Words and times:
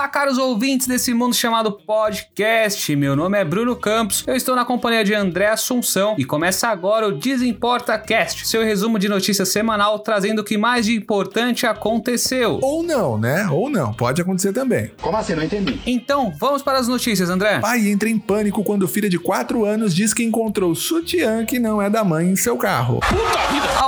Olá, 0.00 0.08
caros 0.08 0.38
ouvintes 0.38 0.86
desse 0.86 1.12
mundo 1.12 1.34
chamado 1.34 1.72
podcast. 1.72 2.96
Meu 2.96 3.14
nome 3.14 3.36
é 3.36 3.44
Bruno 3.44 3.76
Campos, 3.76 4.24
eu 4.26 4.34
estou 4.34 4.56
na 4.56 4.64
companhia 4.64 5.04
de 5.04 5.12
André 5.12 5.48
Assunção 5.48 6.14
e 6.16 6.24
começa 6.24 6.68
agora 6.68 7.06
o 7.06 7.12
Desimporta 7.12 7.98
Cast, 7.98 8.48
seu 8.48 8.64
resumo 8.64 8.98
de 8.98 9.10
notícias 9.10 9.50
semanal 9.50 9.98
trazendo 9.98 10.38
o 10.38 10.44
que 10.44 10.56
mais 10.56 10.86
de 10.86 10.96
importante 10.96 11.66
aconteceu. 11.66 12.60
Ou 12.62 12.82
não, 12.82 13.18
né? 13.18 13.46
Ou 13.50 13.68
não, 13.68 13.92
pode 13.92 14.22
acontecer 14.22 14.54
também. 14.54 14.90
Como 15.02 15.14
assim? 15.18 15.34
Não 15.34 15.42
entendi. 15.42 15.78
Então, 15.84 16.32
vamos 16.40 16.62
para 16.62 16.78
as 16.78 16.88
notícias, 16.88 17.28
André. 17.28 17.58
Pai 17.60 17.86
entra 17.86 18.08
em 18.08 18.18
pânico 18.18 18.64
quando 18.64 18.88
filha 18.88 19.10
de 19.10 19.18
4 19.18 19.66
anos 19.66 19.94
diz 19.94 20.14
que 20.14 20.24
encontrou 20.24 20.74
sutiã 20.74 21.44
que 21.44 21.58
não 21.58 21.82
é 21.82 21.90
da 21.90 22.02
mãe 22.02 22.26
em 22.26 22.36
seu 22.36 22.56
carro. 22.56 23.00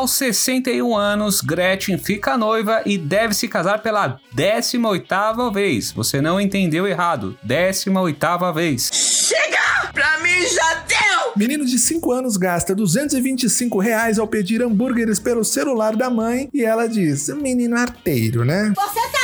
Aos 0.03 0.11
61 0.15 0.97
anos, 0.97 1.41
Gretchen 1.41 1.97
fica 1.97 2.37
noiva 2.37 2.83
e 2.85 2.99
deve 2.99 3.35
se 3.35 3.47
casar 3.47 3.81
pela 3.85 4.19
18ª 4.37 5.55
vez. 5.55 5.93
Você 5.93 6.21
não 6.21 6.41
entendeu 6.41 6.89
errado. 6.89 7.39
18ª 7.47 8.53
vez. 8.53 8.91
Chega! 8.93 9.93
Pra 9.93 10.19
mim 10.19 10.45
já 10.49 10.75
deu! 10.89 11.33
Menino 11.37 11.65
de 11.65 11.79
5 11.79 12.11
anos 12.11 12.37
gasta 12.37 12.75
225 12.75 13.79
reais 13.79 14.19
ao 14.19 14.27
pedir 14.27 14.61
hambúrgueres 14.61 15.21
pelo 15.21 15.45
celular 15.45 15.95
da 15.95 16.11
mãe 16.11 16.49
e 16.53 16.65
ela 16.65 16.89
diz: 16.89 17.29
menino 17.29 17.77
arteiro, 17.77 18.45
né? 18.45 18.73
Você 18.75 19.01
tá? 19.13 19.22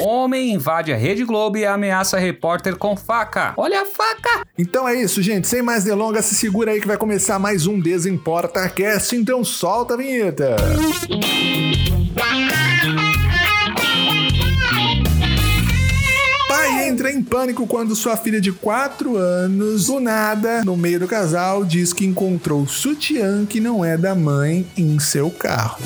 Homem 0.00 0.52
invade 0.52 0.92
a 0.92 0.96
Rede 0.96 1.24
Globo 1.24 1.56
e 1.56 1.66
ameaça 1.66 2.18
repórter 2.18 2.76
com 2.76 2.96
faca. 2.96 3.54
Olha 3.56 3.82
a 3.82 3.86
faca! 3.86 4.46
Então 4.56 4.88
é 4.88 4.94
isso, 4.94 5.22
gente. 5.22 5.48
Sem 5.48 5.62
mais 5.62 5.84
delongas, 5.84 6.24
se 6.26 6.34
segura 6.34 6.72
aí 6.72 6.80
que 6.80 6.86
vai 6.86 6.96
começar 6.96 7.38
mais 7.38 7.66
um 7.66 7.80
Desimporta 7.80 8.68
Cast. 8.68 9.16
Então 9.16 9.44
solta 9.44 9.94
a 9.94 9.96
vinheta. 9.96 10.56
Pai 16.48 16.88
entra 16.88 17.12
em 17.12 17.22
pânico 17.22 17.66
quando 17.66 17.94
sua 17.94 18.16
filha 18.16 18.40
de 18.40 18.52
4 18.52 19.16
anos, 19.16 19.86
do 19.86 20.00
nada, 20.00 20.64
no 20.64 20.76
meio 20.76 21.00
do 21.00 21.06
casal, 21.06 21.64
diz 21.64 21.92
que 21.92 22.06
encontrou 22.06 22.66
sutiã 22.66 23.44
que 23.44 23.60
não 23.60 23.84
é 23.84 23.96
da 23.96 24.14
mãe 24.14 24.66
em 24.76 24.98
seu 24.98 25.30
carro. 25.30 25.82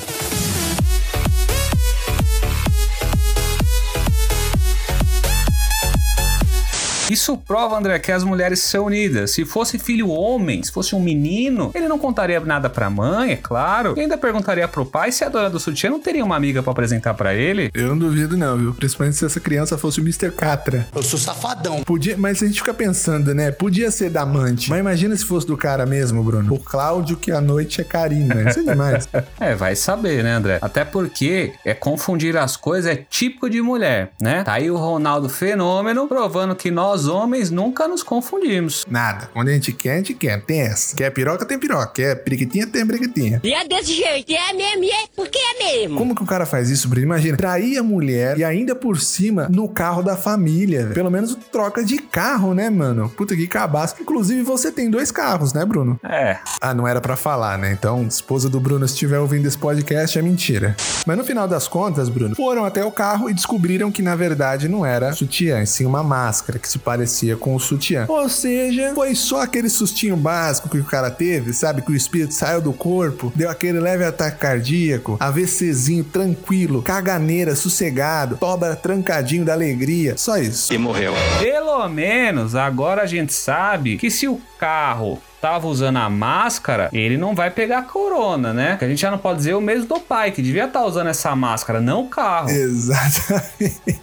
Isso 7.13 7.37
prova, 7.37 7.77
André, 7.77 7.99
que 7.99 8.11
as 8.11 8.25
mulheres 8.25 8.61
são 8.61 8.87
unidas. 8.87 9.33
Se 9.33 9.45
fosse 9.45 9.79
filho 9.79 10.09
homem, 10.09 10.63
se 10.63 10.73
fosse 10.73 10.95
um 10.95 11.01
menino, 11.01 11.71
ele 11.75 11.87
não 11.87 11.99
contaria 11.99 12.41
nada 12.41 12.71
pra 12.71 12.89
mãe, 12.89 13.33
é 13.33 13.37
claro. 13.37 13.93
E 13.99 14.01
ainda 14.01 14.17
perguntaria 14.17 14.67
pro 14.67 14.87
pai 14.87 15.13
se 15.13 15.23
a 15.23 15.29
dona 15.29 15.51
do 15.51 15.61
sutiã 15.61 15.91
não 15.91 16.01
teria 16.01 16.25
uma 16.25 16.35
amiga 16.35 16.63
pra 16.63 16.73
apresentar 16.73 17.13
pra 17.13 17.35
ele. 17.35 17.71
Eu 17.75 17.89
não 17.89 17.99
duvido, 17.99 18.35
não, 18.35 18.57
viu? 18.57 18.73
Principalmente 18.73 19.19
se 19.19 19.27
essa 19.27 19.39
criança 19.39 19.77
fosse 19.77 20.01
o 20.01 20.03
Mr. 20.03 20.31
Catra. 20.31 20.89
Eu 20.95 21.03
sou 21.03 21.19
safadão. 21.19 21.83
Podia, 21.83 22.17
mas 22.17 22.43
a 22.43 22.47
gente 22.47 22.61
fica 22.61 22.73
pensando, 22.73 23.35
né? 23.35 23.51
Podia 23.51 23.91
ser 23.91 24.09
da 24.09 24.23
amante. 24.23 24.71
Mas 24.71 24.81
imagina 24.81 25.15
se 25.15 25.27
fosse 25.27 25.47
do 25.47 25.55
cara 25.55 25.85
mesmo, 25.85 26.25
Bruno. 26.25 26.55
O 26.55 26.59
Cláudio, 26.59 27.19
que 27.19 27.31
a 27.31 27.43
noite 27.43 27.83
é 27.83 27.85
Karina. 27.85 28.49
Isso 28.49 28.61
é 28.61 28.63
demais. 28.63 29.07
É, 29.41 29.55
vai 29.55 29.75
saber, 29.75 30.23
né, 30.23 30.35
André? 30.35 30.59
Até 30.63 30.85
porque 30.85 31.53
é 31.65 31.75
confundir 31.75 32.37
as 32.37 32.57
coisas 32.57 32.91
é 32.91 33.05
típico 33.11 33.51
de 33.51 33.61
mulher, 33.61 34.13
né? 34.21 34.45
Tá 34.45 34.53
aí 34.53 34.71
o 34.71 34.77
Ronaldo 34.77 35.29
Fenômeno 35.29 36.07
provando 36.07 36.55
que 36.55 36.71
nós 36.71 37.02
homens 37.07 37.51
nunca 37.51 37.87
nos 37.89 38.03
confundimos. 38.03 38.85
Nada. 38.91 39.29
Quando 39.33 39.49
a 39.49 39.53
gente 39.53 39.73
quer, 39.73 39.95
a 39.95 39.97
gente 39.97 40.15
quer. 40.15 40.41
Tem 40.45 40.61
essa. 40.63 40.97
Quer 40.97 41.11
piroca, 41.11 41.45
tem 41.45 41.59
piroca. 41.59 41.93
Quer 41.95 42.17
periquitinha, 42.23 42.67
tem 42.67 42.87
periquitinha. 42.87 43.41
E 43.43 43.53
é 43.53 43.67
desse 43.67 43.95
jeito, 43.95 44.33
é 44.33 44.53
mesmo, 44.53 44.85
e 44.85 44.91
é 44.91 45.05
porque 45.15 45.39
é 45.39 45.65
mesmo. 45.65 45.97
Como 45.99 46.15
que 46.15 46.23
o 46.23 46.27
cara 46.27 46.47
faz 46.47 46.71
isso, 46.71 46.89
Bruno? 46.89 47.05
Imagina, 47.07 47.37
trair 47.37 47.79
a 47.79 47.83
mulher 47.83 48.39
e 48.39 48.45
ainda 48.45 48.75
por 48.75 48.99
cima 49.01 49.49
no 49.51 49.69
carro 49.69 50.03
da 50.03 50.17
família. 50.17 50.91
Pelo 50.95 51.11
menos 51.11 51.37
troca 51.51 51.85
de 51.85 51.99
carro, 51.99 52.55
né, 52.55 52.71
mano? 52.71 53.09
Puta 53.11 53.37
que 53.37 53.47
cabaço. 53.47 53.97
Inclusive, 54.01 54.43
você 54.43 54.71
tem 54.73 54.91
dois 54.91 55.11
carros, 55.11 55.53
né, 55.53 55.65
Bruno? 55.65 55.99
É, 56.05 56.39
Ah, 56.61 56.75
não 56.75 56.87
era 56.87 57.01
pra 57.01 57.17
falar, 57.17 57.59
né? 57.59 57.73
Então, 57.73 58.03
esposa 58.07 58.49
do 58.49 58.61
Bruno, 58.61 58.87
se 58.87 58.95
estiver 58.95 59.19
ouvindo 59.19 59.47
esse 59.47 59.59
podcast, 59.59 60.19
é 60.19 60.23
mentira. 60.23 60.77
Mas 61.07 61.17
no 61.17 61.25
final 61.25 61.47
das 61.49 61.67
contas, 61.69 62.09
Bruno, 62.09 62.35
foram 62.37 62.65
até 62.65 62.85
o 62.85 62.91
carro 62.91 63.29
e 63.29 63.35
descobriram 63.35 63.91
que 63.91 64.03
na 64.03 64.15
verdade 64.15 64.69
não 64.69 64.85
era 64.87 65.13
sutiã, 65.13 65.63
e 65.63 65.67
sim 65.67 65.85
uma 65.85 66.03
máscara 66.03 66.59
que 66.59 66.69
se 66.69 66.79
parecia 66.93 67.37
com 67.37 67.55
o 67.55 67.59
sutiã. 67.59 68.05
Ou 68.07 68.29
seja, 68.29 68.93
foi 68.95 69.15
só 69.15 69.41
aquele 69.41 69.71
sustinho 69.71 70.15
básico 70.15 70.69
que 70.69 70.79
o 70.79 70.85
cara 70.85 71.11
teve, 71.11 71.55
sabe? 71.55 71.81
Que 71.81 71.91
o 71.91 71.97
espírito 71.97 72.35
saiu 72.35 72.61
do 72.61 72.73
corpo, 72.73 73.33
deu 73.35 73.49
aquele 73.49 73.81
leve 73.81 74.05
ataque 74.05 74.39
cardíaco, 74.39 75.17
AVCzinho 75.19 76.05
tranquilo, 76.05 76.83
caganeira 76.83 77.57
sossegado, 77.57 78.37
toba 78.37 78.77
trancadinho 78.77 79.43
da 79.43 79.55
alegria. 79.55 80.19
Só 80.19 80.37
isso. 80.37 80.73
E 80.73 80.77
morreu. 80.77 81.15
pelo 81.41 81.89
menos 81.89 82.55
agora 82.55 83.03
a 83.03 83.07
gente 83.07 83.33
sabe 83.33 83.97
que 83.97 84.11
se 84.11 84.29
o 84.29 84.39
carro 84.59 85.19
tava 85.41 85.67
usando 85.67 85.97
a 85.97 86.11
máscara, 86.11 86.91
ele 86.93 87.17
não 87.17 87.35
vai 87.35 87.51
pegar 87.51 87.83
corona, 87.85 88.53
né? 88.53 88.77
Que 88.77 88.85
a 88.85 88.89
gente 88.89 89.01
já 89.01 89.11
não 89.11 89.19
pode 89.19 89.39
dizer 89.39 89.55
o 89.55 89.61
mesmo 89.61 89.87
do 89.87 89.99
pai, 89.99 90.31
que 90.31 90.43
devia 90.43 90.67
estar 90.67 90.85
usando 90.85 91.09
essa 91.09 91.35
máscara, 91.35 91.81
não 91.81 92.03
o 92.03 92.09
carro. 92.09 92.51
Exatamente. 92.53 93.99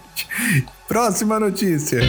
Próxima 0.88 1.38
notícia. 1.38 2.00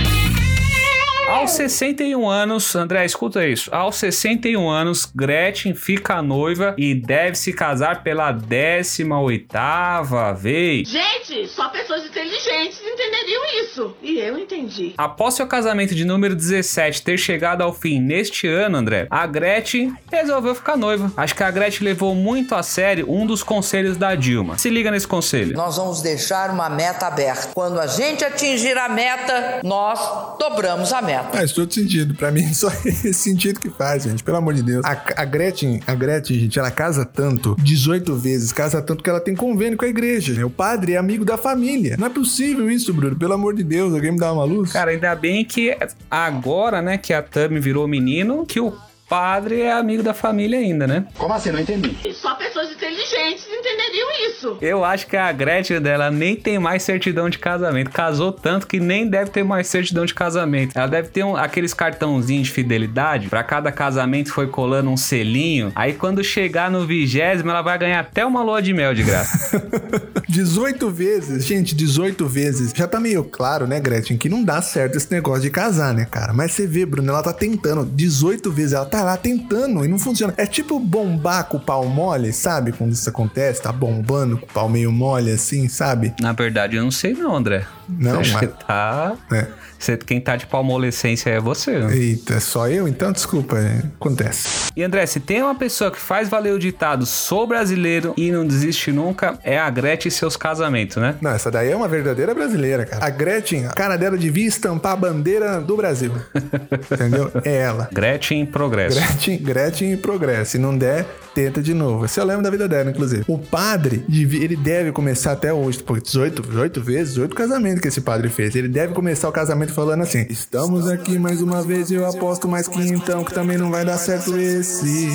Aos 1.31 1.51
61 1.51 2.29
anos, 2.29 2.75
André, 2.75 3.05
escuta 3.05 3.47
isso. 3.47 3.73
Aos 3.73 3.95
61 3.95 4.69
anos, 4.69 5.09
Gretchen 5.15 5.73
fica 5.73 6.21
noiva 6.21 6.75
e 6.77 6.93
deve 6.93 7.37
se 7.37 7.53
casar 7.53 8.03
pela 8.03 8.33
18ª 8.33 10.35
vez. 10.35 10.89
Gente, 10.89 11.47
só 11.47 11.69
pessoas 11.69 12.05
inteligentes 12.05 12.81
entenderiam 12.81 13.43
isso. 13.63 13.95
E 14.01 14.19
eu 14.19 14.37
entendi. 14.37 14.93
Após 14.97 15.35
seu 15.35 15.47
casamento 15.47 15.95
de 15.95 16.03
número 16.03 16.35
17 16.35 17.01
ter 17.01 17.17
chegado 17.17 17.61
ao 17.61 17.73
fim 17.73 18.01
neste 18.01 18.45
ano, 18.45 18.75
André, 18.77 19.07
a 19.09 19.25
Gretchen 19.25 19.95
resolveu 20.11 20.53
ficar 20.53 20.75
noiva. 20.75 21.13
Acho 21.15 21.33
que 21.33 21.43
a 21.43 21.49
Gretchen 21.49 21.85
levou 21.85 22.13
muito 22.13 22.53
a 22.55 22.61
sério 22.61 23.09
um 23.09 23.25
dos 23.25 23.41
conselhos 23.41 23.95
da 23.95 24.15
Dilma. 24.15 24.57
Se 24.57 24.69
liga 24.69 24.91
nesse 24.91 25.07
conselho. 25.07 25.55
Nós 25.55 25.77
vamos 25.77 26.01
deixar 26.01 26.49
uma 26.49 26.69
meta 26.69 27.07
aberta. 27.07 27.51
Quando 27.53 27.79
a 27.79 27.87
gente 27.87 28.25
atingir 28.25 28.77
a 28.77 28.89
meta, 28.89 29.61
nós 29.63 30.37
dobramos 30.37 30.91
a 30.91 31.01
meta. 31.01 31.20
Faz 31.31 31.51
todo 31.53 31.73
sentido. 31.73 32.13
Pra 32.15 32.31
mim, 32.31 32.41
só 32.53 32.69
esse 32.85 33.13
sentido 33.13 33.59
que 33.59 33.69
faz, 33.69 34.03
gente. 34.03 34.23
Pelo 34.23 34.37
amor 34.37 34.53
de 34.53 34.63
Deus. 34.63 34.83
A, 34.85 34.91
a 34.91 35.25
Gretchen, 35.25 35.79
a 35.85 35.95
Gretchen, 35.95 36.39
gente, 36.39 36.57
ela 36.59 36.71
casa 36.71 37.05
tanto, 37.05 37.55
18 37.61 38.15
vezes, 38.15 38.51
casa 38.51 38.81
tanto 38.81 39.03
que 39.03 39.09
ela 39.09 39.19
tem 39.19 39.35
convênio 39.35 39.77
com 39.77 39.85
a 39.85 39.87
igreja. 39.87 40.33
né? 40.33 40.45
O 40.45 40.49
padre 40.49 40.93
é 40.93 40.97
amigo 40.97 41.23
da 41.25 41.37
família. 41.37 41.95
Não 41.97 42.07
é 42.07 42.09
possível 42.09 42.69
isso, 42.69 42.93
Bruno. 42.93 43.15
Pelo 43.15 43.33
amor 43.33 43.55
de 43.55 43.63
Deus, 43.63 43.93
alguém 43.93 44.11
me 44.11 44.19
dá 44.19 44.31
uma 44.31 44.43
luz? 44.43 44.71
Cara, 44.71 44.91
ainda 44.91 45.13
bem 45.15 45.43
que 45.45 45.77
agora, 46.09 46.81
né, 46.81 46.97
que 46.97 47.13
a 47.13 47.21
Tami 47.21 47.59
virou 47.59 47.87
menino, 47.87 48.45
que 48.45 48.59
o 48.59 48.73
padre 49.15 49.59
é 49.59 49.73
amigo 49.73 50.01
da 50.01 50.13
família 50.13 50.57
ainda, 50.57 50.87
né? 50.87 51.03
Como 51.17 51.33
assim? 51.33 51.51
Não 51.51 51.59
entendi. 51.59 51.97
Só 52.13 52.33
pessoas 52.35 52.71
inteligentes 52.71 53.45
entenderiam 53.45 54.07
isso. 54.29 54.57
Eu 54.61 54.85
acho 54.85 55.05
que 55.05 55.17
a 55.17 55.29
Gretchen 55.33 55.81
dela 55.81 56.09
nem 56.09 56.33
tem 56.33 56.57
mais 56.57 56.81
certidão 56.83 57.29
de 57.29 57.37
casamento. 57.37 57.89
Casou 57.91 58.31
tanto 58.31 58.65
que 58.65 58.79
nem 58.79 59.05
deve 59.09 59.29
ter 59.29 59.43
mais 59.43 59.67
certidão 59.67 60.05
de 60.05 60.13
casamento. 60.13 60.77
Ela 60.77 60.87
deve 60.87 61.09
ter 61.09 61.25
um- 61.25 61.35
aqueles 61.35 61.73
cartãozinhos 61.73 62.47
de 62.47 62.53
fidelidade. 62.53 63.27
Pra 63.27 63.43
cada 63.43 63.69
casamento 63.69 64.31
foi 64.31 64.47
colando 64.47 64.89
um 64.89 64.95
selinho. 64.95 65.73
Aí 65.75 65.91
quando 65.91 66.23
chegar 66.23 66.71
no 66.71 66.87
vigésimo, 66.87 67.49
ela 67.49 67.61
vai 67.61 67.77
ganhar 67.77 67.99
até 67.99 68.25
uma 68.25 68.41
lua 68.41 68.61
de 68.61 68.73
mel 68.73 68.93
de 68.93 69.03
graça. 69.03 69.61
18 70.29 70.89
vezes, 70.89 71.45
gente, 71.45 71.75
18 71.75 72.25
vezes. 72.27 72.71
Já 72.73 72.87
tá 72.87 72.97
meio 72.97 73.25
claro, 73.25 73.67
né, 73.67 73.77
Gretchen, 73.81 74.17
que 74.17 74.29
não 74.29 74.41
dá 74.41 74.61
certo 74.61 74.95
esse 74.95 75.11
negócio 75.11 75.41
de 75.41 75.49
casar, 75.49 75.93
né, 75.93 76.07
cara? 76.09 76.31
Mas 76.31 76.53
você 76.53 76.65
vê, 76.65 76.85
Bruno, 76.85 77.09
ela 77.11 77.21
tá 77.21 77.33
tentando 77.33 77.83
18 77.85 78.49
vezes, 78.49 78.71
ela 78.71 78.85
tá 78.85 79.00
lá 79.03 79.17
tentando 79.17 79.83
e 79.83 79.87
não 79.87 79.99
funciona. 79.99 80.33
É 80.37 80.45
tipo 80.45 80.79
bombar 80.79 81.45
com 81.45 81.57
o 81.57 81.59
pau 81.59 81.85
mole, 81.85 82.31
sabe? 82.31 82.71
Quando 82.71 82.93
isso 82.93 83.09
acontece, 83.09 83.61
tá 83.61 83.71
bombando 83.71 84.37
com 84.37 84.45
o 84.45 84.49
pau 84.49 84.69
meio 84.69 84.91
mole 84.91 85.31
assim, 85.31 85.67
sabe? 85.67 86.13
Na 86.19 86.33
verdade, 86.33 86.75
eu 86.75 86.83
não 86.83 86.91
sei 86.91 87.13
não, 87.13 87.35
André. 87.35 87.65
Não, 87.97 88.23
Você 88.23 88.33
mas- 88.33 88.49
tá... 88.67 89.13
É. 89.31 89.47
Você, 89.81 89.97
quem 89.97 90.21
tá 90.21 90.35
de 90.35 90.45
palmolescência 90.45 91.31
é 91.31 91.39
você. 91.39 91.71
Eita, 91.91 92.39
só 92.39 92.69
eu? 92.69 92.87
Então, 92.87 93.11
desculpa, 93.11 93.57
é, 93.57 93.79
acontece. 93.99 94.69
E 94.75 94.83
André, 94.83 95.03
se 95.07 95.19
tem 95.19 95.41
uma 95.41 95.55
pessoa 95.55 95.89
que 95.89 95.99
faz 95.99 96.29
valer 96.29 96.53
o 96.53 96.59
ditado 96.59 97.03
sou 97.03 97.47
brasileiro 97.47 98.13
e 98.15 98.31
não 98.31 98.45
desiste 98.45 98.91
nunca, 98.91 99.39
é 99.43 99.57
a 99.57 99.67
Gretchen 99.71 100.09
e 100.09 100.11
seus 100.11 100.37
casamentos, 100.37 100.97
né? 100.97 101.15
Não, 101.19 101.31
essa 101.31 101.49
daí 101.49 101.71
é 101.71 101.75
uma 101.75 101.87
verdadeira 101.87 102.31
brasileira, 102.35 102.85
cara. 102.85 103.03
A 103.03 103.09
Gretchen, 103.09 103.65
a 103.65 103.71
cara 103.71 103.97
dela 103.97 104.17
devia 104.17 104.47
estampar 104.47 104.91
a 104.91 104.95
bandeira 104.95 105.59
do 105.59 105.75
Brasil. 105.75 106.11
Entendeu? 106.91 107.31
É 107.43 107.57
ela. 107.57 107.89
Gretchen 107.91 108.41
em 108.41 108.45
progresso. 108.45 108.99
Gretchen, 108.99 109.37
Gretchen 109.39 109.93
e 109.93 109.97
progresso. 109.97 110.51
Se 110.51 110.57
não 110.59 110.77
der, 110.77 111.07
tenta 111.33 111.59
de 111.59 111.73
novo. 111.73 112.05
Esse 112.05 112.19
eu 112.19 112.25
lembro 112.25 112.43
da 112.43 112.51
vida 112.51 112.67
dela, 112.67 112.91
inclusive. 112.91 113.23
O 113.27 113.39
padre, 113.39 114.05
ele 114.07 114.55
deve 114.55 114.91
começar 114.91 115.31
até 115.31 115.51
hoje, 115.51 115.81
porque 115.81 116.03
18, 116.03 116.43
18 116.43 116.81
vezes, 116.83 117.13
18 117.15 117.35
casamentos 117.35 117.80
que 117.81 117.87
esse 117.87 118.01
padre 118.01 118.29
fez. 118.29 118.55
Ele 118.55 118.67
deve 118.67 118.93
começar 118.93 119.27
o 119.27 119.31
casamento 119.31 119.73
falando 119.73 120.03
assim: 120.03 120.25
Estamos 120.29 120.87
aqui 120.87 121.19
mais 121.19 121.41
uma 121.41 121.61
vez 121.61 121.91
e 121.91 121.95
eu 121.95 122.05
aposto 122.05 122.47
mais 122.47 122.67
que 122.67 122.79
então 122.79 123.23
que 123.23 123.33
também 123.33 123.57
não 123.57 123.71
vai 123.71 123.83
dar 123.83 123.97
certo 123.97 124.37
esse. 124.37 125.09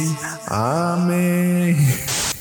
Amém. 0.47 1.77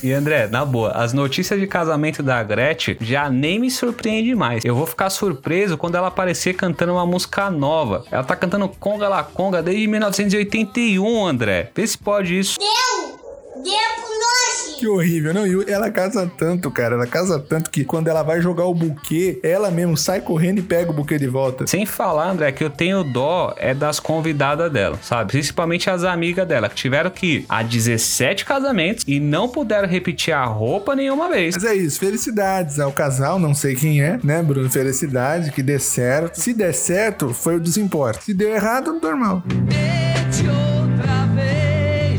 E 0.03 0.11
André, 0.11 0.47
na 0.47 0.63
boa, 0.63 0.91
as 0.91 1.13
notícias 1.13 1.59
de 1.59 1.65
casamento 1.65 2.21
da 2.21 2.43
Gretchen 2.43 2.97
já 3.01 3.29
nem 3.29 3.57
me 3.59 3.71
surpreende 3.71 4.35
mais. 4.35 4.63
Eu 4.63 4.75
vou 4.75 4.85
ficar 4.85 5.09
surpreso 5.09 5.77
quando 5.77 5.95
ela 5.95 6.09
aparecer 6.09 6.53
cantando 6.53 6.93
uma 6.93 7.05
música 7.05 7.49
nova. 7.49 8.03
Ela 8.11 8.23
tá 8.23 8.35
cantando 8.35 8.67
Conga 8.67 9.07
La 9.07 9.23
Conga 9.23 9.63
desde 9.63 9.87
1981, 9.87 11.25
André. 11.25 11.71
Vê 11.73 11.87
se 11.87 11.97
pode 11.97 12.37
isso. 12.37 12.59
Deu! 12.59 13.15
Deu 13.63 13.73
com 13.95 14.19
nós! 14.19 14.54
Que 14.79 14.87
horrível, 14.87 15.33
não? 15.33 15.47
E 15.47 15.71
ela 15.71 15.89
casa 15.89 16.29
tanto, 16.37 16.69
cara. 16.69 16.95
Ela 16.95 17.07
casa 17.07 17.39
tanto 17.39 17.69
que 17.69 17.83
quando 17.85 18.07
ela 18.07 18.23
vai 18.23 18.41
jogar 18.41 18.65
o 18.65 18.73
buquê, 18.73 19.39
ela 19.43 19.71
mesmo 19.71 19.95
sai 19.95 20.21
correndo 20.21 20.59
e 20.59 20.61
pega 20.61 20.91
o 20.91 20.93
buquê 20.93 21.17
de 21.17 21.27
volta. 21.27 21.65
Sem 21.67 21.85
falar, 21.85 22.31
André, 22.31 22.51
que 22.51 22.63
eu 22.63 22.69
tenho 22.69 23.03
dó 23.03 23.53
é 23.57 23.73
das 23.73 23.99
convidadas 23.99 24.71
dela, 24.71 24.99
sabe? 25.01 25.31
Principalmente 25.31 25.89
as 25.89 26.03
amigas 26.03 26.47
dela, 26.47 26.69
que 26.69 26.75
tiveram 26.75 27.09
que 27.09 27.25
ir 27.25 27.45
a 27.47 27.63
17 27.63 28.45
casamentos 28.45 29.03
e 29.07 29.19
não 29.19 29.47
puderam 29.47 29.87
repetir 29.87 30.33
a 30.33 30.45
roupa 30.45 30.95
nenhuma 30.95 31.29
vez. 31.29 31.55
Mas 31.55 31.63
é 31.63 31.75
isso, 31.75 31.99
felicidades 31.99 32.79
ao 32.79 32.91
casal, 32.91 33.39
não 33.39 33.53
sei 33.53 33.75
quem 33.75 34.01
é, 34.01 34.19
né, 34.23 34.41
Bruno? 34.43 34.69
Felicidade, 34.69 35.51
que 35.51 35.63
dê 35.63 35.79
certo. 35.79 36.39
Se 36.39 36.53
der 36.53 36.73
certo, 36.73 37.33
foi 37.33 37.55
o 37.55 37.59
desimporte. 37.59 38.23
Se 38.25 38.33
deu 38.33 38.53
errado, 38.53 38.99
normal. 39.01 39.43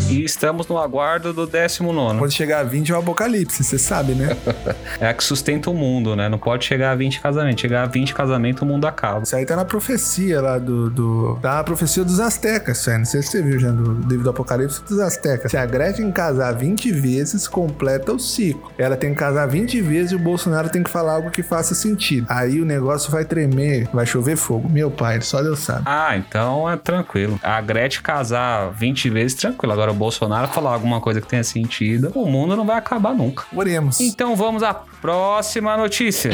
E 0.08 0.22
estamos 0.22 0.68
no 0.68 0.78
aguardo 0.78 1.32
do 1.32 1.46
19. 1.46 2.18
Quando 2.18 2.32
chegar 2.32 2.60
a 2.60 2.62
20 2.62 2.92
é 2.92 2.94
o 2.94 2.98
apocalipse, 3.00 3.64
você 3.64 3.78
sabe, 3.78 4.12
né? 4.14 4.36
É 4.98 5.08
a 5.08 5.12
que 5.12 5.22
sustenta 5.22 5.68
o 5.68 5.74
mundo, 5.74 6.16
né? 6.16 6.26
Não 6.26 6.38
pode 6.38 6.64
chegar 6.64 6.92
a 6.92 6.94
20 6.94 7.20
casamentos. 7.20 7.60
Chegar 7.60 7.82
a 7.82 7.86
20 7.86 8.14
casamentos, 8.14 8.62
o 8.62 8.66
mundo 8.66 8.86
acaba. 8.86 9.24
Isso 9.24 9.36
aí 9.36 9.44
tá 9.44 9.54
na 9.54 9.64
profecia 9.64 10.40
lá 10.40 10.58
do. 10.58 10.88
do 10.88 11.38
tá 11.42 11.56
na 11.56 11.64
profecia 11.64 12.02
dos 12.02 12.18
Aztecas, 12.18 12.78
sério. 12.78 13.00
Não 13.00 13.04
sei 13.04 13.20
se 13.20 13.28
você 13.28 13.42
viu 13.42 13.58
já 13.58 13.70
do 13.70 13.92
livro 14.08 14.24
do 14.24 14.30
Apocalipse 14.30 14.82
dos 14.84 14.98
Aztecas. 14.98 15.50
Se 15.50 15.56
a 15.58 15.66
Gretchen 15.66 16.10
casar 16.12 16.52
20 16.52 16.92
vezes, 16.92 17.46
completa 17.46 18.12
o 18.12 18.18
ciclo. 18.18 18.72
Ela 18.78 18.96
tem 18.96 19.10
que 19.10 19.16
casar 19.16 19.46
20 19.46 19.82
vezes 19.82 20.12
e 20.12 20.14
o 20.14 20.18
Bolsonaro 20.18 20.70
tem 20.70 20.82
que 20.82 20.88
falar 20.88 21.14
algo 21.14 21.30
que 21.30 21.42
faça 21.42 21.74
sentido. 21.74 22.26
Aí 22.30 22.58
o 22.60 22.64
negócio 22.64 23.10
vai 23.10 23.24
tremer, 23.24 23.88
vai 23.92 24.06
chover 24.06 24.36
fogo. 24.36 24.66
Meu 24.66 24.90
pai, 24.90 25.20
só 25.20 25.42
Deus 25.42 25.58
sabe. 25.58 25.82
Ah, 25.84 26.16
então 26.16 26.70
é 26.70 26.76
tranquilo. 26.76 27.38
A 27.42 27.60
Gretchen 27.60 28.02
casar 28.02 28.70
20 28.70 29.10
vezes, 29.10 29.34
tranquilo. 29.34 29.74
Agora 29.74 29.90
o 29.90 29.94
Bolsonaro 29.96 30.48
falar 30.48 30.72
alguma 30.72 31.00
coisa 31.00 31.20
que 31.20 31.26
tenha 31.26 31.44
sentido, 31.44 32.12
o 32.14 32.26
mundo 32.26 32.56
não 32.56 32.64
vai 32.64 32.76
acabar 32.76 33.14
nunca. 33.14 33.44
Oremos. 33.54 34.00
Então 34.00 34.36
vamos 34.36 34.62
à 34.62 34.74
próxima 34.74 35.76
notícia. 35.76 36.30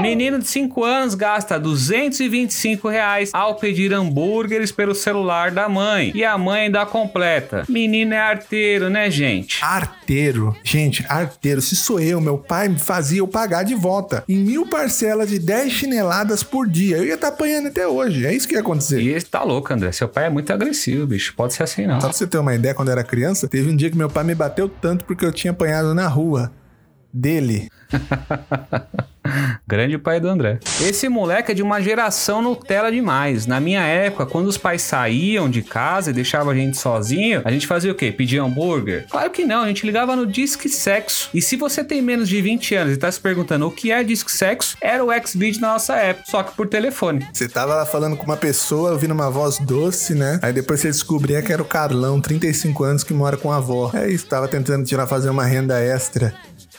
Menino 0.00 0.38
de 0.38 0.46
5 0.46 0.84
anos 0.84 1.14
gasta 1.14 1.58
225 1.58 2.88
reais 2.88 3.30
ao 3.32 3.54
pedir 3.54 3.92
hambúrgueres 3.92 4.72
pelo 4.72 4.94
celular 4.94 5.50
da 5.50 5.68
mãe. 5.68 6.10
E 6.14 6.24
a 6.24 6.36
mãe 6.36 6.62
ainda 6.62 6.84
completa. 6.84 7.64
Menino 7.68 8.12
é 8.12 8.18
arteiro, 8.18 8.90
né, 8.90 9.10
gente? 9.10 9.62
Arteiro. 9.64 10.56
Gente, 10.64 11.04
arteiro. 11.08 11.60
Se 11.60 11.76
sou 11.76 12.00
eu, 12.00 12.20
meu 12.20 12.38
pai 12.38 12.68
me 12.68 12.78
fazia 12.78 13.20
eu 13.20 13.28
pagar 13.28 13.62
de 13.62 13.74
volta. 13.74 14.24
Em 14.28 14.36
mil 14.38 14.66
parcelas 14.66 15.28
de 15.28 15.38
10 15.38 15.72
chineladas 15.72 16.42
por 16.42 16.68
dia. 16.68 16.96
Eu 16.96 17.04
ia 17.04 17.14
estar 17.14 17.28
apanhando 17.28 17.68
até 17.68 17.86
hoje. 17.86 18.26
É 18.26 18.34
isso 18.34 18.48
que 18.48 18.54
ia 18.54 18.60
acontecer. 18.60 19.00
E 19.00 19.22
tá 19.22 19.42
louco, 19.42 19.72
André. 19.72 19.92
Seu 19.92 20.08
pai 20.08 20.26
é 20.26 20.30
muito 20.30 20.52
agressivo, 20.52 21.06
bicho. 21.06 21.34
Pode 21.36 21.54
ser 21.54 21.62
assim, 21.62 21.86
não. 21.86 22.00
Só 22.00 22.08
pra 22.08 22.16
você 22.16 22.26
ter 22.26 22.38
uma 22.38 22.54
ideia, 22.54 22.74
quando 22.74 22.88
eu 22.88 22.92
era 22.92 23.04
criança, 23.04 23.48
teve 23.48 23.70
um 23.70 23.76
dia 23.76 23.90
que 23.90 23.96
meu 23.96 24.10
pai 24.10 24.24
me 24.24 24.34
bateu 24.34 24.68
tanto 24.68 25.04
porque 25.04 25.24
eu 25.24 25.32
tinha 25.32 25.52
apanhado 25.52 25.94
na 25.94 26.08
rua 26.08 26.52
dele. 27.12 27.68
Grande 29.66 29.98
pai 29.98 30.20
do 30.20 30.28
André. 30.28 30.58
Esse 30.80 31.08
moleque 31.08 31.52
é 31.52 31.54
de 31.54 31.62
uma 31.62 31.80
geração 31.80 32.42
Nutella 32.42 32.90
demais. 32.90 33.46
Na 33.46 33.60
minha 33.60 33.82
época, 33.82 34.26
quando 34.26 34.48
os 34.48 34.58
pais 34.58 34.82
saíam 34.82 35.48
de 35.48 35.62
casa 35.62 36.10
e 36.10 36.14
deixavam 36.14 36.52
a 36.52 36.54
gente 36.54 36.76
sozinho, 36.76 37.42
a 37.44 37.50
gente 37.50 37.66
fazia 37.66 37.92
o 37.92 37.94
quê? 37.94 38.12
Pedia 38.12 38.42
hambúrguer? 38.42 39.06
Claro 39.10 39.30
que 39.30 39.44
não, 39.44 39.62
a 39.62 39.68
gente 39.68 39.86
ligava 39.86 40.14
no 40.14 40.26
Disque 40.26 40.68
Sexo. 40.68 41.30
E 41.32 41.40
se 41.40 41.56
você 41.56 41.82
tem 41.82 42.02
menos 42.02 42.28
de 42.28 42.40
20 42.40 42.74
anos 42.74 42.94
e 42.94 42.96
tá 42.96 43.10
se 43.10 43.20
perguntando 43.20 43.66
o 43.66 43.70
que 43.70 43.90
é 43.90 44.02
Disque 44.02 44.30
Sexo, 44.30 44.76
era 44.80 45.04
o 45.04 45.10
X-Video 45.10 45.60
na 45.60 45.72
nossa 45.74 45.94
época, 45.96 46.30
só 46.30 46.42
que 46.42 46.54
por 46.54 46.66
telefone. 46.66 47.26
Você 47.32 47.48
tava 47.48 47.74
lá 47.74 47.86
falando 47.86 48.16
com 48.16 48.24
uma 48.24 48.36
pessoa, 48.36 48.92
ouvindo 48.92 49.12
uma 49.12 49.30
voz 49.30 49.58
doce, 49.58 50.14
né? 50.14 50.38
Aí 50.42 50.52
depois 50.52 50.80
você 50.80 50.88
descobria 50.88 51.42
que 51.42 51.52
era 51.52 51.62
o 51.62 51.64
Carlão, 51.64 52.20
35 52.20 52.84
anos, 52.84 53.04
que 53.04 53.14
mora 53.14 53.36
com 53.36 53.50
a 53.50 53.56
avó. 53.56 53.90
É 53.94 54.08
isso, 54.08 54.26
tava 54.26 54.48
tentando 54.48 54.84
tirar, 54.84 55.06
fazer 55.06 55.30
uma 55.30 55.44
renda 55.44 55.80
extra. 55.80 56.34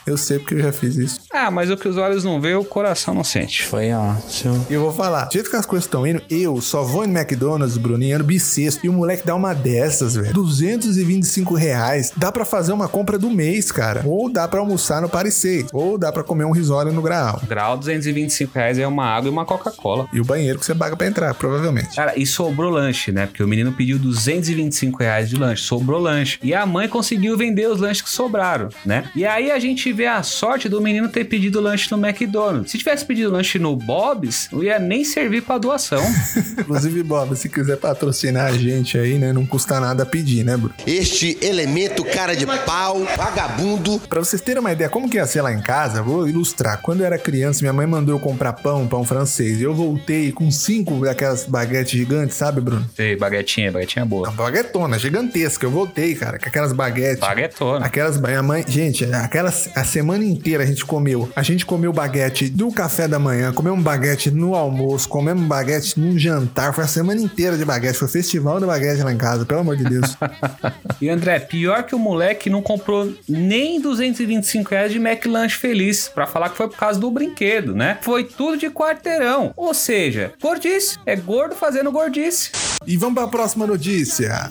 Eu 0.06 0.18
sei 0.18 0.38
porque 0.38 0.54
eu 0.54 0.60
já 0.60 0.72
fiz 0.72 0.96
isso. 0.98 1.22
Ah, 1.38 1.52
mas 1.52 1.70
o 1.70 1.76
que 1.76 1.90
os 1.90 1.98
olhos 1.98 2.24
não 2.24 2.40
vê, 2.40 2.54
o 2.56 2.64
coração 2.64 3.14
não 3.14 3.24
sente. 3.24 3.64
Foi 3.64 3.92
ótimo. 3.92 4.66
E 4.70 4.74
eu 4.74 4.80
vou 4.80 4.94
falar, 4.94 5.26
do 5.26 5.34
jeito 5.34 5.50
que 5.50 5.56
as 5.58 5.66
coisas 5.66 5.84
estão 5.86 6.08
indo, 6.08 6.22
eu 6.30 6.62
só 6.62 6.82
vou 6.82 7.06
no 7.06 7.14
McDonald's, 7.14 7.76
Bruninho, 7.76 8.20
no 8.20 8.24
bissexto, 8.24 8.86
e 8.86 8.90
o 8.90 8.94
moleque 8.94 9.28
dá 9.28 9.36
uma 9.36 9.54
dessas, 9.54 10.16
velho. 10.16 10.34
225 10.34 11.54
reais. 11.54 12.14
Dá 12.16 12.32
pra 12.32 12.46
fazer 12.46 12.72
uma 12.72 12.88
compra 12.88 13.18
do 13.20 13.30
mês, 13.30 13.70
cara. 13.70 14.02
Ou 14.06 14.32
dá 14.32 14.48
pra 14.48 14.62
almoçar 14.62 15.02
no 15.02 15.10
Paris 15.10 15.44
Ou 15.74 15.98
dá 15.98 16.10
pra 16.10 16.24
comer 16.24 16.46
um 16.46 16.52
risório 16.52 16.94
no 16.94 17.02
Graal. 17.02 17.42
Grau 17.46 17.76
225 17.76 18.54
reais 18.56 18.80
é 18.80 18.88
uma 18.88 19.06
água 19.06 19.28
e 19.28 19.32
uma 19.32 19.46
Coca-Cola. 19.46 20.08
E 20.14 20.22
o 20.22 20.24
banheiro 20.24 20.58
que 20.58 20.66
você 20.66 20.74
paga 20.74 20.96
pra 20.96 21.06
entrar, 21.06 21.34
provavelmente. 21.34 21.98
Cara, 21.98 22.18
e 22.18 22.26
sobrou 22.26 22.72
lanche, 22.72 23.12
né? 23.12 23.26
Porque 23.26 23.44
o 23.44 23.48
menino 23.48 23.74
pediu 23.74 24.00
225 24.00 25.00
reais 25.00 25.30
de 25.30 25.36
lanche, 25.36 25.64
sobrou 25.64 26.00
lanche. 26.00 26.40
E 26.42 26.54
a 26.54 26.66
mãe 26.66 26.88
conseguiu 26.88 27.36
vender 27.36 27.68
os 27.68 27.82
lanches 27.82 28.02
que 28.02 28.10
sobraram, 28.10 28.70
né? 28.86 29.10
E 29.14 29.26
aí 29.26 29.52
a 29.52 29.60
gente 29.60 29.92
vê 29.92 30.08
a 30.08 30.24
sorte 30.24 30.70
do 30.70 30.80
menino 30.80 31.10
ter 31.10 31.25
pedido 31.26 31.60
lanche 31.60 31.90
no 31.92 31.98
McDonald's. 31.98 32.72
Se 32.72 32.78
tivesse 32.78 33.06
pedido 33.06 33.32
lanche 33.32 33.60
no 33.60 33.76
Bob's, 33.76 34.50
não 34.52 34.64
ia 34.64 34.80
nem 34.80 35.04
servir 35.04 35.42
pra 35.42 35.58
doação. 35.58 36.02
Inclusive, 36.60 37.04
Bob, 37.04 37.36
se 37.36 37.50
quiser 37.50 37.78
patrocinar 37.78 38.48
a 38.48 38.58
gente 38.58 38.98
aí, 38.98 39.18
né? 39.18 39.34
Não 39.34 39.46
custa 39.46 39.80
nada 39.80 40.06
pedir, 40.06 40.44
né, 40.44 40.56
Bruno? 40.58 40.74
Este 40.86 41.38
elemento 41.42 42.04
cara 42.04 42.36
de 42.36 42.46
pau, 42.66 43.06
vagabundo. 43.18 44.00
Pra 44.08 44.20
vocês 44.20 44.42
terem 44.42 44.60
uma 44.60 44.72
ideia 44.72 44.90
como 44.90 45.10
que 45.10 45.18
ia 45.18 45.26
ser 45.26 45.42
lá 45.42 45.52
em 45.52 45.62
casa, 45.62 46.02
vou 46.02 46.28
ilustrar. 46.28 46.82
Quando 46.82 47.02
eu 47.02 47.06
era 47.06 47.18
criança, 47.18 47.62
minha 47.62 47.74
mãe 47.74 47.88
mandou 47.88 48.16
eu 48.16 48.20
comprar 48.20 48.54
pão, 48.54 48.88
pão 48.88 49.04
francês. 49.04 49.62
Eu 49.62 49.74
voltei 49.74 50.32
com 50.32 50.50
cinco 50.52 51.06
daquelas 51.06 51.46
baguetes 51.46 51.92
gigantes, 51.92 52.36
sabe, 52.36 52.62
Bruno? 52.62 52.90
Sei, 52.96 53.16
baguetinha, 53.16 53.72
baguetinha 53.72 54.06
boa. 54.06 54.30
Uma 54.30 54.44
baguetona, 54.44 54.98
gigantesca. 54.98 55.66
Eu 55.66 55.72
voltei, 55.72 56.16
cara, 56.16 56.40
com 56.40 56.48
aquelas 56.48 56.72
baguetes. 56.72 57.20
Baguetona. 57.20 57.86
Aquelas, 57.86 58.20
minha 58.20 58.44
mãe, 58.44 58.64
gente, 58.68 59.06
aquelas, 59.06 59.70
a 59.76 59.84
semana 59.84 60.24
inteira 60.24 60.64
a 60.64 60.66
gente 60.66 60.86
comeu. 60.86 61.15
A 61.36 61.42
gente 61.44 61.66
comeu 61.66 61.92
baguete 61.94 62.54
no 62.56 62.72
café 62.72 63.08
da 63.08 63.18
manhã, 63.20 63.52
comemos 63.54 63.84
baguete 63.84 64.32
no 64.32 64.56
almoço, 64.56 65.08
comemos 65.08 65.44
baguete 65.46 66.00
no 66.00 66.18
jantar. 66.18 66.74
Foi 66.74 66.84
a 66.84 66.88
semana 66.88 67.22
inteira 67.22 67.58
de 67.58 67.66
baguete. 67.66 67.98
Foi 67.98 68.08
festival 68.08 68.60
de 68.60 68.66
baguete 68.66 69.02
lá 69.04 69.12
em 69.12 69.18
casa, 69.18 69.46
pelo 69.46 69.62
amor 69.62 69.78
de 69.78 69.84
Deus. 69.84 70.16
E 71.02 71.10
André, 71.10 71.40
pior 71.40 71.84
que 71.84 71.94
o 71.94 72.00
moleque 72.00 72.50
não 72.50 72.62
comprou 72.62 73.14
nem 73.28 73.82
225 73.82 74.70
reais 74.70 74.92
de 74.92 74.98
McLanche 74.98 75.58
feliz 75.58 76.08
pra 76.08 76.26
falar 76.26 76.50
que 76.50 76.56
foi 76.56 76.70
por 76.70 76.78
causa 76.78 76.98
do 77.00 77.12
brinquedo, 77.12 77.76
né? 77.76 77.98
Foi 78.02 78.24
tudo 78.24 78.58
de 78.58 78.70
quarteirão. 78.70 79.52
Ou 79.58 79.74
seja, 79.74 80.32
gordice. 80.42 80.98
É 81.06 81.16
gordo 81.16 81.54
fazendo 81.54 81.92
gordice. 81.92 82.52
e 82.88 82.96
vamos 82.96 83.16
pra 83.16 83.28
próxima 83.28 83.68
notícia. 83.68 84.50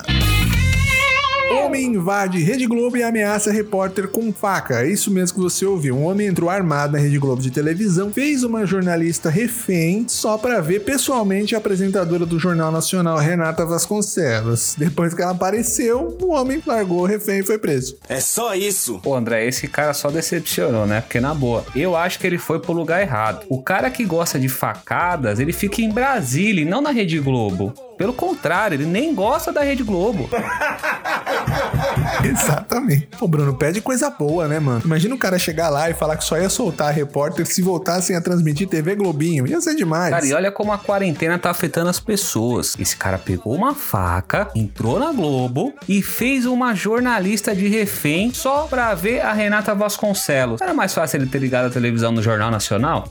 Homem 1.55 1.87
invade 1.87 2.43
Rede 2.43 2.67
Globo 2.67 2.97
e 2.97 3.03
ameaça 3.03 3.53
repórter 3.53 4.09
com 4.09 4.33
faca. 4.33 4.83
É 4.83 4.89
isso 4.89 5.11
mesmo 5.11 5.37
que 5.37 5.43
você 5.43 5.65
ouviu. 5.65 5.97
Um 5.97 6.05
homem 6.05 6.27
entrou 6.27 6.51
armado 6.51 6.93
na 6.93 6.99
Rede 6.99 7.19
Globo 7.19 7.41
de 7.41 7.51
televisão, 7.51 8.11
fez 8.11 8.43
uma 8.43 8.67
jornalista 8.67 9.31
refém 9.31 10.05
só 10.09 10.37
para 10.37 10.61
ver 10.61 10.81
pessoalmente 10.81 11.55
a 11.55 11.59
apresentadora 11.59 12.27
do 12.27 12.39
Jornal 12.39 12.73
Nacional, 12.73 13.19
Renata 13.19 13.65
Vasconcelos. 13.65 14.75
Depois 14.77 15.15
que 15.15 15.23
ela 15.23 15.33
apareceu, 15.33 16.17
o 16.21 16.33
homem 16.33 16.63
largou 16.67 17.03
o 17.03 17.07
refém 17.07 17.41
e 17.41 17.45
foi 17.45 17.59
preso. 17.59 17.97
É 18.09 18.21
só 18.21 18.55
isso. 18.55 18.99
Pô, 19.03 19.15
André, 19.15 19.47
esse 19.47 19.69
cara 19.69 19.95
só 19.95 20.11
decepcionou, 20.11 20.87
né? 20.87 21.01
Porque, 21.01 21.21
na 21.21 21.35
boa, 21.35 21.65
eu 21.75 21.97
acho 21.97 22.19
que 22.19 22.27
ele 22.27 22.39
foi 22.39 22.59
pro 22.59 22.73
lugar 22.73 23.01
errado. 23.01 23.45
O 23.49 23.63
cara 23.63 23.91
que 23.91 24.05
gosta 24.05 24.39
de 24.39 24.49
facadas, 24.49 25.39
ele 25.39 25.53
fica 25.53 25.81
em 25.81 25.91
Brasília 25.91 26.63
e 26.63 26.65
não 26.65 26.81
na 26.81 26.91
Rede 26.91 27.19
Globo. 27.21 27.73
Pelo 27.97 28.13
contrário, 28.13 28.75
ele 28.77 28.87
nem 28.87 29.15
gosta 29.15 29.53
da 29.53 29.63
Rede 29.63 29.83
Globo. 29.83 30.29
Exatamente. 32.25 33.09
Pô, 33.19 33.29
Bruno, 33.29 33.55
pede 33.55 33.81
coisa 33.81 34.11
boa, 34.11 34.49
né, 34.49 34.59
mano? 34.59 34.83
Imagina 34.85 35.15
o 35.15 35.19
cara 35.19 35.39
chegar 35.39 35.69
lá 35.69 35.91
e 35.91 35.95
falar 35.95 36.17
que 36.17 36.25
só 36.25 36.39
ia 36.39 36.49
soltar 36.49 36.93
repórter 36.93 37.47
se 37.47 37.63
voltassem 37.63 38.17
a 38.17 38.21
transmitir 38.21 38.69
TV 38.69 38.95
Globinho. 38.95 39.47
Ia 39.47 39.61
ser 39.61 39.75
demais. 39.75 40.11
Cara, 40.11 40.27
e 40.27 40.33
olha 40.33 40.51
como 40.51 40.73
a 40.73 40.79
quarentena 40.79 41.39
tá 41.39 41.51
afetando 41.51 41.89
as 41.89 42.01
pessoas. 42.01 42.77
Esse 42.79 42.97
cara 42.97 43.19
pegou 43.19 43.55
uma 43.55 43.75
faca, 43.75 44.49
entrou 44.55 44.99
na 44.99 45.13
Globo 45.13 45.75
e 45.89 46.03
fez 46.03 46.47
uma 46.47 46.75
jornalista 46.75 47.55
de 47.55 47.69
refém 47.69 48.33
só 48.33 48.65
pra 48.65 48.95
ver 48.95 49.21
a 49.21 49.33
Renata 49.33 49.75
Vasconcelos. 49.75 50.61
Era 50.61 50.75
mais 50.75 50.95
fácil 50.95 51.19
ele 51.19 51.27
ter 51.27 51.39
ligado 51.39 51.67
a 51.67 51.71
televisão 51.71 52.13
no 52.13 52.23
Jornal 52.23 52.51
Nacional? 52.51 53.05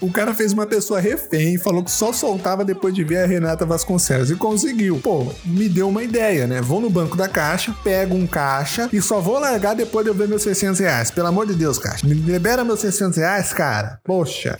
O 0.00 0.10
cara 0.10 0.32
fez 0.32 0.52
uma 0.52 0.66
pessoa 0.66 0.98
refém 0.98 1.54
e 1.54 1.58
falou 1.58 1.84
que 1.84 1.90
só 1.90 2.12
soltava 2.12 2.64
depois 2.64 2.94
de 2.94 3.04
ver 3.04 3.18
a 3.18 3.26
Renata 3.26 3.66
Vasconcelos 3.66 4.30
e 4.30 4.36
conseguiu. 4.36 4.98
Pô, 5.02 5.26
me 5.44 5.68
deu 5.68 5.88
uma 5.88 6.02
ideia, 6.02 6.46
né? 6.46 6.60
Vou 6.62 6.80
no 6.80 6.88
banco 6.88 7.16
da 7.16 7.28
caixa, 7.28 7.74
pego 7.84 8.14
um 8.14 8.26
caixa 8.26 8.88
e 8.92 9.00
só 9.02 9.20
vou 9.20 9.38
largar 9.38 9.74
depois 9.74 10.04
de 10.04 10.10
eu 10.10 10.14
ver 10.14 10.26
meus 10.26 10.42
600 10.42 10.80
reais. 10.80 11.10
Pelo 11.10 11.28
amor 11.28 11.46
de 11.46 11.54
Deus, 11.54 11.78
caixa. 11.78 12.06
Me 12.06 12.14
libera 12.14 12.64
meus 12.64 12.80
600 12.80 13.18
reais, 13.18 13.52
cara. 13.52 14.00
Poxa. 14.02 14.56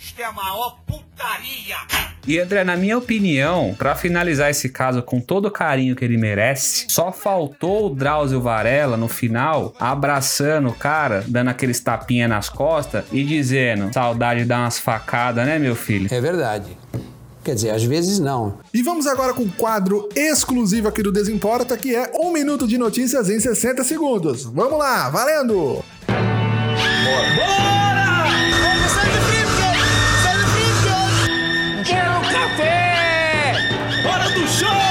E 2.27 2.39
André, 2.39 2.63
na 2.63 2.77
minha 2.77 2.97
opinião, 2.97 3.75
pra 3.77 3.95
finalizar 3.95 4.49
esse 4.49 4.69
caso 4.69 5.01
com 5.01 5.19
todo 5.19 5.47
o 5.47 5.51
carinho 5.51 5.95
que 5.95 6.05
ele 6.05 6.17
merece, 6.17 6.85
só 6.87 7.11
faltou 7.11 7.87
o 7.87 7.95
Drauzio 7.95 8.39
Varela 8.39 8.95
no 8.95 9.07
final 9.07 9.73
abraçando 9.79 10.69
o 10.69 10.73
cara, 10.73 11.23
dando 11.27 11.49
aqueles 11.49 11.79
tapinha 11.79 12.27
nas 12.27 12.47
costas 12.47 13.05
e 13.11 13.23
dizendo: 13.23 13.91
saudade 13.91 14.41
de 14.41 14.45
dar 14.45 14.59
umas 14.59 14.77
facadas, 14.77 15.45
né, 15.45 15.57
meu 15.57 15.75
filho? 15.75 16.07
É 16.11 16.21
verdade. 16.21 16.77
Quer 17.43 17.55
dizer, 17.55 17.71
às 17.71 17.83
vezes 17.83 18.19
não. 18.19 18.59
E 18.71 18.83
vamos 18.83 19.07
agora 19.07 19.33
com 19.33 19.41
o 19.41 19.51
quadro 19.51 20.07
exclusivo 20.15 20.87
aqui 20.87 21.01
do 21.01 21.11
Desimporta, 21.11 21.75
que 21.75 21.95
é 21.95 22.11
um 22.13 22.31
minuto 22.31 22.67
de 22.67 22.77
notícias 22.77 23.31
em 23.31 23.39
60 23.39 23.83
segundos. 23.83 24.43
Vamos 24.43 24.77
lá, 24.77 25.09
valendo! 25.09 25.83
Quero 31.91 32.21
café! 32.21 33.53
Hora 34.05 34.29
do 34.29 34.47
show! 34.47 34.90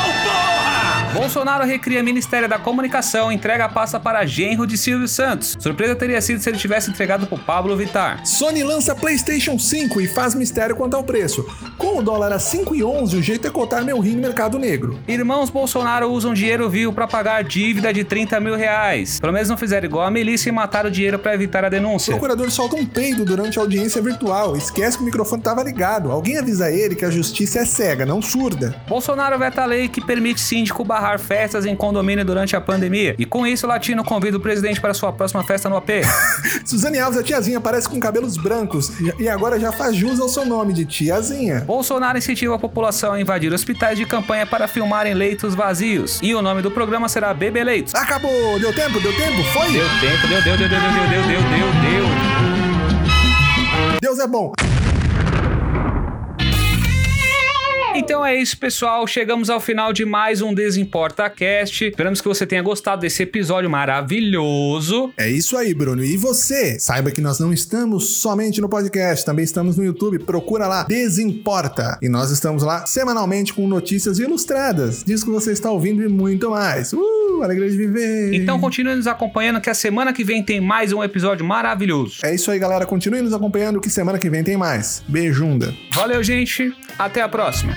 Bolsonaro 1.12 1.64
recria 1.64 2.04
Ministério 2.04 2.48
da 2.48 2.56
Comunicação, 2.56 3.32
entrega 3.32 3.64
a 3.64 3.68
pasta 3.68 3.98
para 3.98 4.24
genro 4.24 4.64
de 4.64 4.78
Silvio 4.78 5.08
Santos. 5.08 5.56
Surpresa 5.58 5.96
teria 5.96 6.20
sido 6.20 6.40
se 6.40 6.48
ele 6.48 6.56
tivesse 6.56 6.88
entregado 6.88 7.26
pro 7.26 7.36
Pablo 7.36 7.76
Vittar. 7.76 8.24
Sony 8.24 8.62
lança 8.62 8.94
PlayStation 8.94 9.58
5 9.58 10.00
e 10.00 10.06
faz 10.06 10.36
mistério 10.36 10.76
quanto 10.76 10.94
ao 10.94 11.02
preço. 11.02 11.44
Com 11.76 11.98
o 11.98 12.02
dólar 12.02 12.32
a 12.32 12.36
5,11, 12.38 13.18
o 13.18 13.22
jeito 13.22 13.48
é 13.48 13.50
cotar 13.50 13.84
meu 13.84 13.98
rim 13.98 14.14
no 14.14 14.22
mercado 14.22 14.56
negro. 14.56 15.00
Irmãos 15.08 15.50
Bolsonaro 15.50 16.08
usam 16.10 16.32
dinheiro 16.32 16.70
vivo 16.70 16.92
para 16.92 17.08
pagar 17.08 17.42
dívida 17.42 17.92
de 17.92 18.04
30 18.04 18.38
mil 18.38 18.54
reais. 18.54 19.18
Pelo 19.18 19.32
menos 19.32 19.48
não 19.48 19.56
fizeram 19.56 19.86
igual 19.86 20.06
a 20.06 20.10
milícia 20.12 20.48
e 20.48 20.52
mataram 20.52 20.88
o 20.90 20.92
dinheiro 20.92 21.18
para 21.18 21.34
evitar 21.34 21.64
a 21.64 21.68
O 21.68 21.70
denúncia. 21.70 22.12
procurador 22.12 22.48
solta 22.52 22.76
um 22.76 22.86
peido 22.86 23.24
durante 23.24 23.58
a 23.58 23.62
audiência 23.62 24.00
virtual. 24.00 24.56
Esquece 24.56 24.96
que 24.96 25.02
o 25.02 25.06
microfone 25.06 25.40
estava 25.40 25.62
ligado. 25.64 26.12
Alguém 26.12 26.38
avisa 26.38 26.70
ele 26.70 26.94
que 26.94 27.04
a 27.04 27.10
justiça 27.10 27.58
é 27.58 27.64
cega, 27.64 28.06
não 28.06 28.22
surda. 28.22 28.76
Bolsonaro 28.88 29.36
veta 29.38 29.62
a 29.62 29.66
lei 29.66 29.88
que 29.88 30.00
permite 30.00 30.40
síndico 30.40 30.84
barrar 30.84 30.99
festas 31.18 31.66
em 31.66 31.74
condomínio 31.74 32.24
durante 32.24 32.54
a 32.56 32.60
pandemia. 32.60 33.14
E 33.18 33.24
com 33.24 33.46
isso, 33.46 33.66
o 33.66 33.68
Latino 33.68 34.04
convida 34.04 34.36
o 34.36 34.40
presidente 34.40 34.80
para 34.80 34.94
sua 34.94 35.12
próxima 35.12 35.42
festa 35.44 35.68
no 35.68 35.76
AP. 35.76 35.90
Suzane 36.64 36.98
Alves, 36.98 37.18
a 37.18 37.22
tiazinha, 37.22 37.58
aparece 37.58 37.88
com 37.88 37.98
cabelos 37.98 38.36
brancos 38.36 38.92
e 39.18 39.28
agora 39.28 39.58
já 39.58 39.72
faz 39.72 39.96
jus 39.96 40.20
ao 40.20 40.28
seu 40.28 40.44
nome 40.44 40.72
de 40.72 40.84
tiazinha. 40.84 41.60
Bolsonaro 41.60 42.18
incentiva 42.18 42.54
a 42.54 42.58
população 42.58 43.12
a 43.12 43.20
invadir 43.20 43.52
hospitais 43.52 43.98
de 43.98 44.06
campanha 44.06 44.46
para 44.46 44.68
filmarem 44.68 45.14
leitos 45.14 45.54
vazios. 45.54 46.18
E 46.22 46.34
o 46.34 46.42
nome 46.42 46.62
do 46.62 46.70
programa 46.70 47.08
será 47.08 47.32
Bebê 47.34 47.64
Leitos. 47.64 47.94
Acabou! 47.94 48.58
Deu 48.58 48.72
tempo? 48.72 49.00
Deu 49.00 49.12
tempo? 49.16 49.42
Foi? 49.52 49.72
Deu 49.72 49.88
tempo, 50.00 50.28
deu, 50.28 50.42
deu, 50.42 50.58
deu, 50.58 50.68
deu, 50.68 50.80
deu, 50.80 50.90
deu, 50.90 51.08
deu, 51.08 51.40
deu, 51.42 51.68
deu. 51.82 52.40
Deus 54.00 54.18
é 54.18 54.26
bom. 54.26 54.52
Então 58.02 58.24
é 58.24 58.34
isso, 58.34 58.56
pessoal. 58.56 59.06
Chegamos 59.06 59.50
ao 59.50 59.60
final 59.60 59.92
de 59.92 60.06
mais 60.06 60.40
um 60.40 60.54
Desimporta 60.54 61.28
Cast. 61.28 61.84
Esperamos 61.84 62.22
que 62.22 62.26
você 62.26 62.46
tenha 62.46 62.62
gostado 62.62 63.02
desse 63.02 63.24
episódio 63.24 63.68
maravilhoso. 63.68 65.12
É 65.18 65.28
isso 65.28 65.54
aí, 65.54 65.74
Bruno. 65.74 66.02
E 66.02 66.16
você? 66.16 66.80
Saiba 66.80 67.10
que 67.10 67.20
nós 67.20 67.38
não 67.38 67.52
estamos 67.52 68.16
somente 68.16 68.58
no 68.58 68.70
podcast, 68.70 69.22
também 69.22 69.44
estamos 69.44 69.76
no 69.76 69.84
YouTube. 69.84 70.18
Procura 70.20 70.66
lá, 70.66 70.84
Desimporta. 70.84 71.98
E 72.00 72.08
nós 72.08 72.30
estamos 72.30 72.62
lá 72.62 72.86
semanalmente 72.86 73.52
com 73.52 73.68
notícias 73.68 74.18
ilustradas, 74.18 75.04
disso 75.04 75.26
que 75.26 75.30
você 75.30 75.52
está 75.52 75.70
ouvindo 75.70 76.02
e 76.02 76.08
muito 76.08 76.50
mais. 76.50 76.94
Uh, 76.94 77.19
alegria 77.42 77.70
de 77.70 77.76
viver. 77.76 78.34
Então 78.34 78.58
continue 78.58 78.94
nos 78.94 79.06
acompanhando 79.06 79.60
que 79.60 79.70
a 79.70 79.74
semana 79.74 80.12
que 80.12 80.24
vem 80.24 80.42
tem 80.42 80.60
mais 80.60 80.92
um 80.92 81.02
episódio 81.02 81.44
maravilhoso. 81.44 82.20
É 82.24 82.34
isso 82.34 82.50
aí, 82.50 82.58
galera. 82.58 82.86
Continue 82.86 83.22
nos 83.22 83.32
acompanhando 83.32 83.80
que 83.80 83.90
semana 83.90 84.18
que 84.18 84.28
vem 84.28 84.42
tem 84.42 84.56
mais. 84.56 85.02
Beijunda. 85.08 85.74
Valeu, 85.92 86.22
gente. 86.22 86.72
Até 86.98 87.22
a 87.22 87.28
próxima. 87.28 87.76